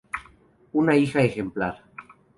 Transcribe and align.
Una 0.71 0.95
hija 0.97 1.21
ejemplar. 1.21 1.83